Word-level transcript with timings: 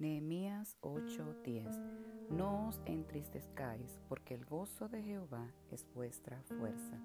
Nehemías 0.00 0.78
8:10 0.80 1.78
No 2.30 2.68
os 2.68 2.80
entristezcáis, 2.86 4.00
porque 4.08 4.32
el 4.34 4.46
gozo 4.46 4.88
de 4.88 5.02
Jehová 5.02 5.52
es 5.70 5.86
vuestra 5.92 6.42
fuerza. 6.44 6.98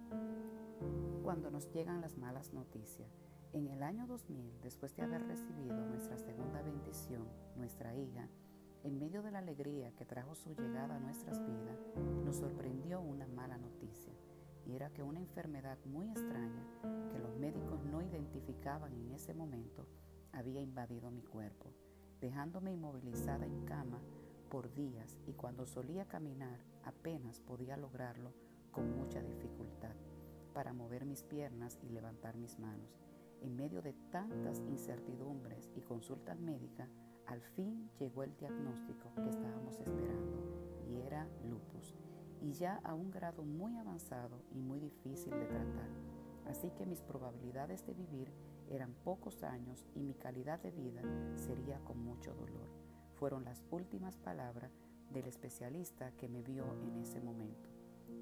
Cuando 1.22 1.52
nos 1.52 1.70
llegan 1.74 2.00
las 2.00 2.18
malas 2.18 2.54
noticias, 2.54 3.12
en 3.52 3.68
el 3.68 3.84
año 3.84 4.08
2000, 4.08 4.62
después 4.62 4.96
de 4.96 5.04
haber 5.04 5.28
recibido 5.28 5.76
nuestra 5.88 6.18
segunda 6.18 6.62
bendición, 6.62 7.28
nuestra 7.58 7.94
hija, 7.94 8.30
en 8.86 8.98
medio 8.98 9.22
de 9.22 9.32
la 9.32 9.40
alegría 9.40 9.92
que 9.98 10.06
trajo 10.06 10.34
su 10.34 10.56
llegada 10.56 10.96
a 10.96 11.00
nuestras 11.00 11.46
vidas, 11.46 11.86
nos 12.24 12.38
sorprendió 12.38 13.02
una 13.02 13.28
mala 13.28 13.58
noticia, 13.58 14.14
y 14.66 14.74
era 14.74 14.90
que 14.92 15.04
una 15.04 15.20
enfermedad 15.20 15.78
muy 15.84 16.10
extraña 16.12 16.66
que 17.12 17.20
los 17.20 17.36
médicos 17.36 17.84
no 17.84 18.02
identificaban 18.02 18.94
en 18.94 19.12
ese 19.12 19.34
momento 19.34 19.86
había 20.32 20.62
invadido 20.62 21.12
mi 21.12 21.24
cuerpo 21.24 21.74
dejándome 22.26 22.72
inmovilizada 22.72 23.46
en 23.46 23.66
cama 23.66 24.02
por 24.50 24.74
días 24.74 25.16
y 25.28 25.34
cuando 25.34 25.68
solía 25.68 26.06
caminar 26.06 26.60
apenas 26.84 27.40
podía 27.40 27.78
lograrlo 27.78 28.34
con 28.72 28.98
mucha 28.98 29.22
dificultad 29.22 29.94
para 30.52 30.74
mover 30.74 31.06
mis 31.06 31.22
piernas 31.22 31.78
y 31.84 31.90
levantar 31.90 32.36
mis 32.36 32.58
manos. 32.58 32.98
En 33.44 33.56
medio 33.56 33.84
de 33.84 33.94
tantas 34.10 34.60
incertidumbres 34.62 35.70
y 35.76 35.82
consultas 35.82 36.40
médicas, 36.40 36.90
al 37.28 37.44
fin 37.44 37.92
llegó 38.00 38.24
el 38.24 38.36
diagnóstico 38.38 39.14
que 39.14 39.30
estábamos 39.30 39.78
esperando 39.80 40.82
y 40.90 41.02
era 41.02 41.28
lupus, 41.48 41.94
y 42.42 42.54
ya 42.54 42.82
a 42.84 42.96
un 42.96 43.12
grado 43.12 43.44
muy 43.44 43.78
avanzado 43.78 44.42
y 44.52 44.58
muy 44.62 44.80
difícil 44.80 45.30
de 45.30 45.46
tratar. 45.46 45.90
Así 46.48 46.72
que 46.72 46.88
mis 46.88 47.04
probabilidades 47.04 47.86
de 47.86 47.94
vivir 47.94 48.32
eran 48.70 48.94
pocos 49.04 49.44
años 49.44 49.86
y 49.96 50.02
mi 50.02 50.14
calidad 50.14 50.60
de 50.60 50.72
vida 50.72 51.02
sería 51.36 51.80
con 51.80 52.04
mucho 52.04 52.34
dolor. 52.34 52.68
Fueron 53.16 53.46
las 53.46 53.64
últimas 53.72 54.18
palabras 54.18 54.72
del 55.12 55.28
especialista 55.28 56.12
que 56.18 56.28
me 56.28 56.42
vio 56.42 56.66
en 56.84 56.98
ese 56.98 57.22
momento. 57.22 57.70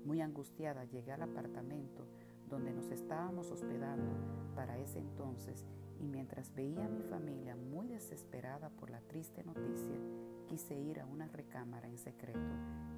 Muy 0.06 0.22
angustiada 0.22 0.86
llegué 0.86 1.12
al 1.12 1.24
apartamento 1.24 2.08
donde 2.50 2.74
nos 2.74 2.92
estábamos 2.92 3.50
hospedando 3.52 4.12
para 4.56 4.78
ese 4.78 5.00
entonces 5.00 5.66
y 6.00 6.08
mientras 6.08 6.54
veía 6.54 6.86
a 6.86 6.90
mi 6.90 7.02
familia 7.02 7.56
muy 7.56 7.88
desesperada 7.88 8.70
por 8.70 8.90
la 8.90 9.02
triste 9.02 9.44
noticia, 9.44 9.98
quise 10.48 10.78
ir 10.78 11.00
a 11.00 11.06
una 11.06 11.28
recámara 11.28 11.88
en 11.88 11.98
secreto 11.98 12.40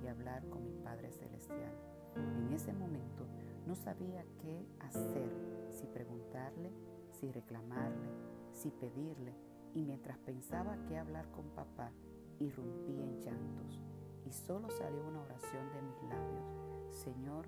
y 0.03 0.07
hablar 0.07 0.47
con 0.49 0.63
mi 0.63 0.73
Padre 0.83 1.11
Celestial. 1.11 1.71
En 2.15 2.51
ese 2.51 2.73
momento 2.73 3.27
no 3.67 3.75
sabía 3.75 4.25
qué 4.41 4.65
hacer, 4.79 5.29
si 5.69 5.85
preguntarle 5.87 6.71
si 7.19 7.31
reclamarle, 7.31 8.09
si 8.51 8.71
pedirle, 8.71 9.33
y 9.73 9.81
mientras 9.83 10.17
pensaba 10.19 10.77
qué 10.87 10.97
hablar 10.97 11.29
con 11.31 11.45
papá, 11.49 11.91
irrumpí 12.39 13.01
en 13.01 13.21
llantos, 13.21 13.81
y 14.25 14.31
solo 14.31 14.69
salió 14.69 15.05
una 15.07 15.21
oración 15.21 15.63
de 15.73 15.81
mis 15.81 16.03
labios. 16.03 16.45
Señor, 16.89 17.45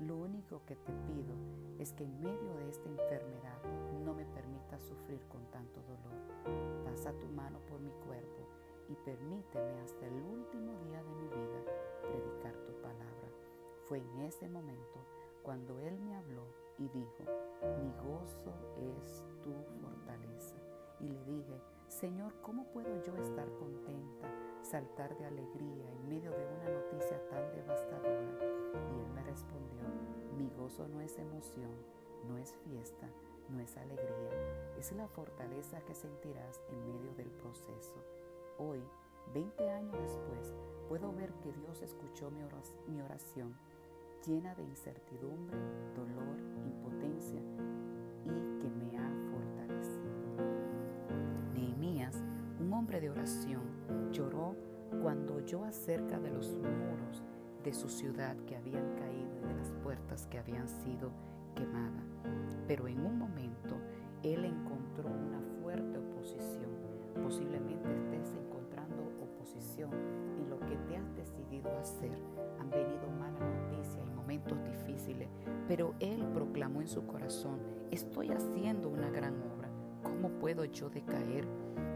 lo 0.00 0.16
único 0.16 0.62
que 0.64 0.76
te 0.76 0.92
pido 0.92 1.34
es 1.78 1.92
que 1.92 2.04
en 2.04 2.20
medio 2.20 2.54
de 2.54 2.70
esta 2.70 2.88
enfermedad 2.88 3.62
no 4.04 4.14
me 4.14 4.24
permita 4.24 4.78
sufrir 4.78 5.20
con 5.28 5.44
tanto 5.50 5.80
dolor. 5.82 6.84
Pasa 6.84 7.12
tu 7.12 7.26
mano 7.28 7.58
por 7.68 7.80
mi 7.80 7.90
cuerpo 8.06 8.48
y 8.88 8.94
permíteme 9.04 9.80
hasta 9.80 10.06
el 10.06 10.14
último 10.14 10.72
día 10.84 11.02
de 11.02 11.14
mi 11.14 11.28
vida 11.28 11.60
predicar 12.02 12.54
tu 12.64 12.72
palabra. 12.80 13.28
Fue 13.84 13.98
en 13.98 14.20
ese 14.20 14.48
momento 14.48 15.04
cuando 15.42 15.78
Él 15.80 15.98
me 16.00 16.16
habló 16.16 16.44
y 16.80 16.88
dijo, 16.88 17.24
mi 17.78 17.92
gozo 18.02 18.54
es 18.76 19.22
tu 19.42 19.52
fortaleza. 19.80 20.56
Y 20.98 21.08
le 21.08 21.22
dije, 21.24 21.60
Señor, 21.88 22.32
¿cómo 22.40 22.64
puedo 22.72 23.02
yo 23.02 23.14
estar 23.16 23.46
contenta, 23.58 24.28
saltar 24.62 25.16
de 25.18 25.26
alegría 25.26 25.92
en 25.92 26.08
medio 26.08 26.30
de 26.30 26.46
una 26.46 26.70
noticia 26.70 27.20
tan 27.28 27.52
devastadora? 27.52 28.38
Y 28.94 28.98
Él 28.98 29.10
me 29.14 29.22
respondió, 29.22 29.84
mi 30.38 30.48
gozo 30.56 30.88
no 30.88 31.02
es 31.02 31.18
emoción, 31.18 31.70
no 32.26 32.38
es 32.38 32.54
fiesta, 32.64 33.10
no 33.50 33.60
es 33.60 33.76
alegría, 33.76 34.30
es 34.78 34.90
la 34.92 35.06
fortaleza 35.08 35.80
que 35.82 35.94
sentirás 35.94 36.62
en 36.70 36.86
medio 36.86 37.12
del 37.14 37.30
proceso. 37.30 37.96
Hoy, 38.58 38.82
20 39.34 39.68
años 39.68 40.00
después, 40.00 40.54
puedo 40.88 41.12
ver 41.12 41.32
que 41.42 41.52
Dios 41.52 41.82
escuchó 41.82 42.30
mi 42.30 43.02
oración 43.02 43.54
llena 44.26 44.54
de 44.54 44.62
incertidumbre, 44.64 45.58
dolor, 45.94 46.36
impotencia 46.66 47.40
y 48.24 48.60
que 48.60 48.70
me 48.70 48.98
ha 48.98 49.10
fortalecido. 49.30 50.10
Nehemías, 51.54 52.22
un 52.60 52.72
hombre 52.72 53.00
de 53.00 53.10
oración, 53.10 53.62
lloró 54.12 54.56
cuando 55.02 55.36
oyó 55.36 55.64
acerca 55.64 56.18
de 56.18 56.30
los 56.30 56.50
muros 56.50 57.22
de 57.64 57.72
su 57.72 57.88
ciudad 57.88 58.36
que 58.46 58.56
habían 58.56 58.94
caído 58.96 59.38
y 59.38 59.48
de 59.48 59.54
las 59.54 59.72
puertas 59.82 60.26
que 60.26 60.38
habían 60.38 60.68
sido 60.68 61.10
quemadas. 61.54 62.04
Pero 62.66 62.88
en 62.88 63.04
un 63.04 63.18
momento 63.18 63.76
él 64.22 64.44
encontró 64.44 65.08
una 65.08 65.40
fuerte 65.62 65.98
oposición. 65.98 66.70
Posiblemente 67.22 67.94
estés 67.94 68.34
encontrando 68.34 69.02
oposición 69.22 69.90
en 70.38 70.50
lo 70.50 70.58
que 70.60 70.76
te 70.88 70.96
has 70.96 71.14
decidido 71.16 71.70
hacer. 71.78 72.18
Pero 75.70 75.94
él 76.00 76.26
proclamó 76.34 76.80
en 76.80 76.88
su 76.88 77.06
corazón, 77.06 77.60
estoy 77.92 78.32
haciendo 78.32 78.88
una 78.88 79.08
gran 79.08 79.40
obra, 79.40 79.68
¿cómo 80.02 80.28
puedo 80.40 80.64
yo 80.64 80.90
decaer? 80.90 81.46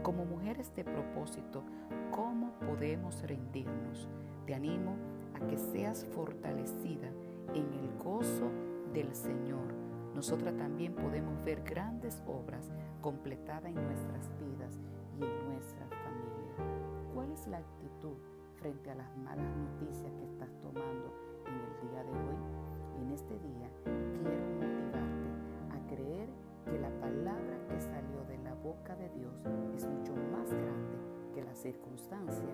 Como 0.05 0.25
mujeres 0.25 0.73
de 0.77 0.85
propósito, 0.85 1.65
¿cómo 2.13 2.53
podemos 2.61 3.21
rendirnos? 3.23 4.09
Te 4.47 4.55
animo 4.55 4.95
a 5.35 5.45
que 5.49 5.59
seas 5.59 6.07
fortalecida 6.15 7.09
en 7.53 7.75
el 7.75 7.93
gozo 7.99 8.49
del 8.93 9.13
Señor. 9.13 9.75
Nosotras 10.15 10.57
también 10.57 10.95
podemos 10.95 11.45
ver 11.45 11.65
grandes 11.65 12.23
obras 12.29 12.71
completadas 13.01 13.75
en 13.75 13.75
nuestras 13.75 14.31
vidas 14.39 14.79
y 15.19 15.25
en 15.25 15.49
nuestra 15.53 15.85
familia. 15.89 17.13
¿Cuál 17.13 17.33
es 17.33 17.45
la 17.49 17.59
actitud 17.59 18.19
frente 18.55 18.93
a 18.93 18.95
las 18.95 19.17
malas 19.17 19.51
noticias 19.57 20.13
que 20.15 20.25
estás 20.27 20.49
tomando 20.63 21.13
en 21.47 21.55
el 21.55 21.91
día 21.91 22.05
de 22.05 22.11
hoy. 22.13 22.74
En 23.01 23.13
este 23.13 23.39
día 23.39 23.69
quiero 23.85 24.45
motivarte 24.61 25.31
a 25.71 25.87
creer 25.89 26.29
que 26.65 26.79
la 26.79 26.91
palabra 27.01 27.59
que 27.69 27.81
salió 27.81 28.25
de 28.29 28.39
la 28.39 28.55
boca 28.55 28.97
de 28.97 29.09
Dios 29.11 29.35
es 29.77 29.87
mucho 29.87 30.15
más 30.33 30.51
grande 30.51 30.99
que 31.35 31.43
la 31.43 31.55
circunstancia 31.55 32.49